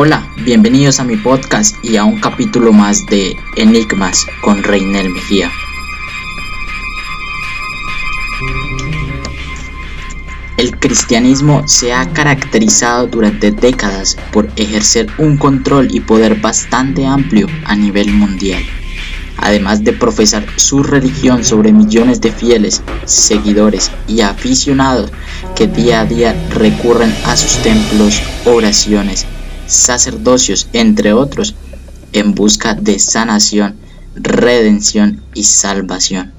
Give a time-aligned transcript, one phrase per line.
[0.00, 5.50] Hola, bienvenidos a mi podcast y a un capítulo más de Enigmas con Reinel Mejía.
[10.56, 17.48] El cristianismo se ha caracterizado durante décadas por ejercer un control y poder bastante amplio
[17.64, 18.62] a nivel mundial,
[19.38, 25.10] además de profesar su religión sobre millones de fieles, seguidores y aficionados
[25.56, 29.26] que día a día recurren a sus templos, oraciones,
[29.68, 31.54] sacerdocios, entre otros,
[32.12, 33.76] en busca de sanación,
[34.14, 36.32] redención y salvación.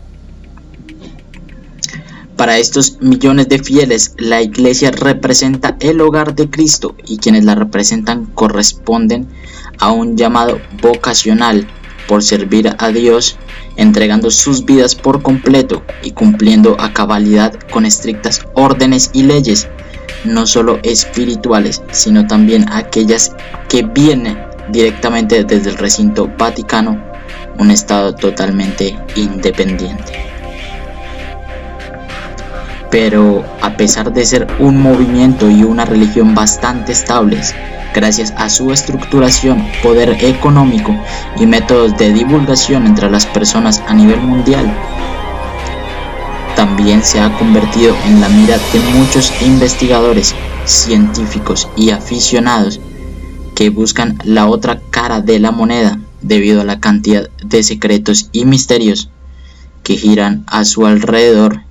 [2.36, 7.53] Para estos millones de fieles, la iglesia representa el hogar de Cristo y quienes la
[7.53, 9.27] representan corresponden
[9.77, 11.67] a un llamado vocacional
[12.08, 13.38] por servir a Dios,
[13.75, 19.67] entregando sus vidas por completo y cumpliendo a cabalidad con estrictas órdenes y leyes
[20.23, 23.31] no solo espirituales, sino también aquellas
[23.67, 24.38] que vienen
[24.72, 27.02] directamente desde el recinto vaticano,
[27.58, 30.14] un estado totalmente independiente.
[32.92, 37.54] Pero a pesar de ser un movimiento y una religión bastante estables,
[37.94, 40.95] gracias a su estructuración, poder económico
[41.38, 44.72] y métodos de divulgación entre las personas a nivel mundial,
[46.70, 52.80] también se ha convertido en la mira de muchos investigadores, científicos y aficionados
[53.56, 58.45] que buscan la otra cara de la moneda debido a la cantidad de secretos y
[58.45, 59.10] misterios
[59.82, 61.64] que giran a su alrededor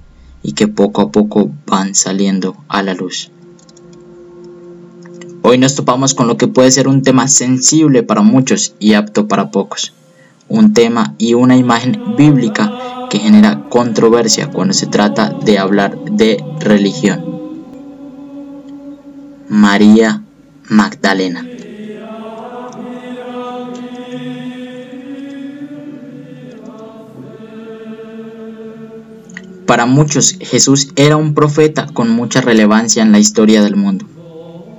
[0.42, 3.30] y que poco a poco van saliendo a la luz.
[5.42, 9.28] Hoy nos topamos con lo que puede ser un tema sensible para muchos y apto
[9.28, 9.92] para pocos.
[10.48, 12.77] Un tema y una imagen bíblica
[13.08, 17.24] que genera controversia cuando se trata de hablar de religión.
[19.48, 20.22] María
[20.68, 21.46] Magdalena.
[29.66, 34.06] Para muchos Jesús era un profeta con mucha relevancia en la historia del mundo,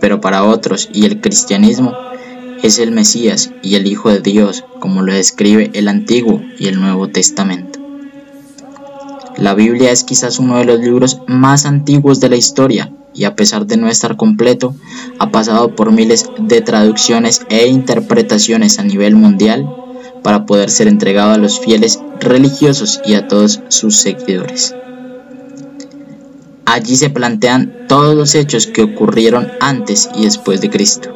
[0.01, 1.93] pero para otros y el cristianismo
[2.63, 6.81] es el Mesías y el Hijo de Dios, como lo describe el Antiguo y el
[6.81, 7.78] Nuevo Testamento.
[9.37, 13.35] La Biblia es quizás uno de los libros más antiguos de la historia y a
[13.35, 14.75] pesar de no estar completo,
[15.19, 19.69] ha pasado por miles de traducciones e interpretaciones a nivel mundial
[20.23, 24.75] para poder ser entregado a los fieles religiosos y a todos sus seguidores.
[26.65, 31.09] Allí se plantean todos los hechos que ocurrieron antes y después de Cristo,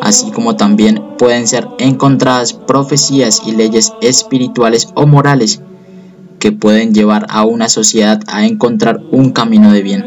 [0.00, 5.60] así como también pueden ser encontradas profecías y leyes espirituales o morales
[6.42, 10.04] que pueden llevar a una sociedad a encontrar un camino de bien.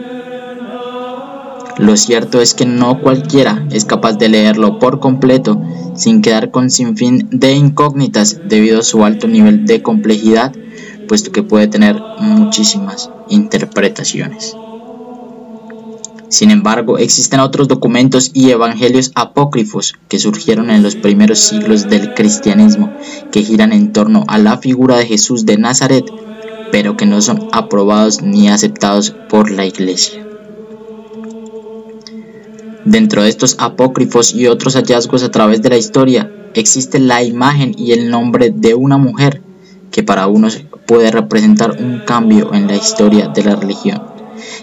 [1.77, 5.61] Lo cierto es que no cualquiera es capaz de leerlo por completo
[5.95, 10.53] sin quedar con sinfín de incógnitas debido a su alto nivel de complejidad,
[11.07, 14.57] puesto que puede tener muchísimas interpretaciones.
[16.27, 22.13] Sin embargo, existen otros documentos y evangelios apócrifos que surgieron en los primeros siglos del
[22.13, 22.93] cristianismo,
[23.31, 26.03] que giran en torno a la figura de Jesús de Nazaret
[26.71, 30.25] pero que no son aprobados ni aceptados por la Iglesia.
[32.83, 37.73] Dentro de estos apócrifos y otros hallazgos a través de la historia, existe la imagen
[37.77, 39.41] y el nombre de una mujer
[39.91, 44.15] que para unos puede representar un cambio en la historia de la religión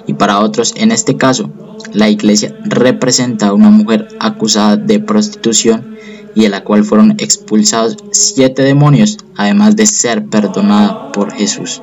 [0.06, 1.50] y para otros, en este caso,
[1.92, 5.96] la iglesia representa a una mujer acusada de prostitución
[6.34, 11.82] y de la cual fueron expulsados siete demonios, además de ser perdonada por Jesús.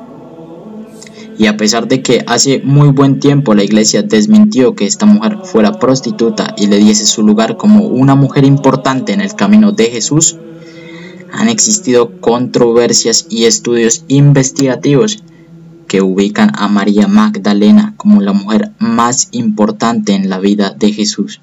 [1.40, 5.40] Y a pesar de que hace muy buen tiempo la iglesia desmintió que esta mujer
[5.46, 9.86] fuera prostituta y le diese su lugar como una mujer importante en el camino de
[9.86, 10.36] Jesús,
[11.32, 15.24] han existido controversias y estudios investigativos
[15.88, 21.40] que ubican a María Magdalena como la mujer más importante en la vida de Jesús,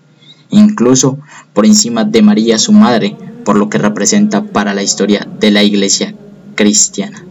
[0.51, 1.19] incluso
[1.55, 3.17] por encima de María su madre,
[3.47, 6.15] por lo que representa para la historia de la iglesia
[6.55, 7.26] cristiana.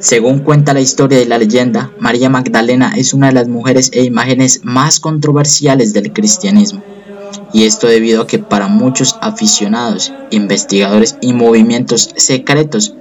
[0.00, 4.02] Según cuenta la historia y la leyenda, María Magdalena es una de las mujeres e
[4.02, 6.82] imágenes más controversiales del cristianismo.
[7.52, 12.94] Y esto debido a que para muchos aficionados, investigadores y movimientos secretos,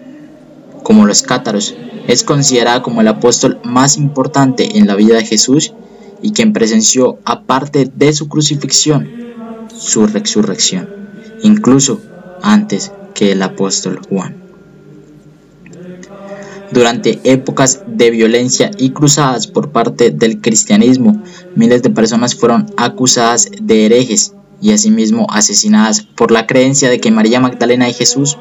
[0.83, 1.73] como los cátaros,
[2.07, 5.73] es considerada como el apóstol más importante en la vida de Jesús
[6.21, 9.09] y quien presenció, aparte de su crucifixión,
[9.73, 10.89] su resurrección,
[11.43, 12.01] incluso
[12.41, 14.38] antes que el apóstol Juan.
[16.71, 21.21] Durante épocas de violencia y cruzadas por parte del cristianismo,
[21.55, 27.11] miles de personas fueron acusadas de herejes y asimismo asesinadas por la creencia de que
[27.11, 28.37] María Magdalena y Jesús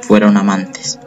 [0.00, 0.98] fueron amantes.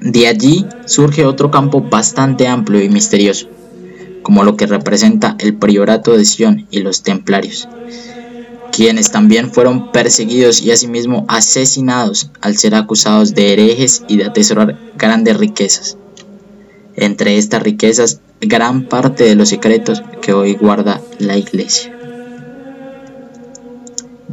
[0.00, 3.48] De allí surge otro campo bastante amplio y misterioso,
[4.22, 7.68] como lo que representa el priorato de Sion y los templarios,
[8.74, 14.76] quienes también fueron perseguidos y asimismo asesinados al ser acusados de herejes y de atesorar
[14.98, 15.96] grandes riquezas.
[16.96, 21.96] Entre estas riquezas, gran parte de los secretos que hoy guarda la Iglesia.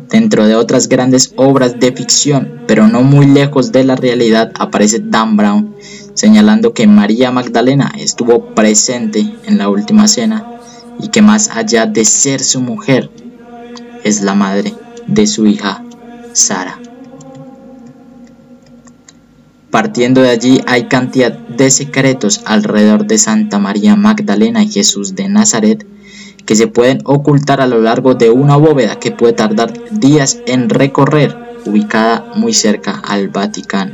[0.10, 5.02] Dentro de otras grandes obras de ficción, pero no muy lejos de la realidad, aparece
[5.04, 5.76] Dan Brown
[6.16, 10.46] señalando que María Magdalena estuvo presente en la última cena
[11.00, 13.10] y que más allá de ser su mujer,
[14.04, 14.74] es la madre
[15.08, 15.84] de su hija
[16.34, 16.80] Sara.
[19.70, 25.30] Partiendo de allí hay cantidad de secretos alrededor de Santa María Magdalena y Jesús de
[25.30, 25.86] Nazaret
[26.46, 30.70] que se pueden ocultar a lo largo de una bóveda que puede tardar días en
[30.70, 33.94] recorrer, ubicada muy cerca al Vaticano,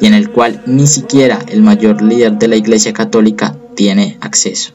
[0.00, 4.72] y en el cual ni siquiera el mayor líder de la Iglesia Católica tiene acceso.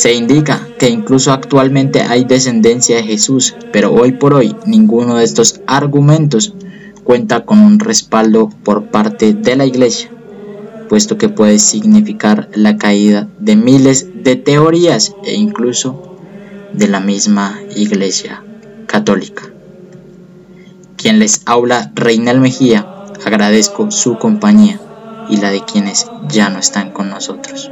[0.00, 5.24] Se indica que incluso actualmente hay descendencia de Jesús, pero hoy por hoy ninguno de
[5.24, 6.54] estos argumentos
[7.04, 10.10] cuenta con un respaldo por parte de la Iglesia,
[10.88, 16.16] puesto que puede significar la caída de miles de teorías e incluso
[16.72, 18.42] de la misma Iglesia
[18.86, 19.50] Católica.
[20.96, 22.86] Quien les habla, Reinal Mejía,
[23.26, 24.80] agradezco su compañía
[25.28, 27.70] y la de quienes ya no están con nosotros.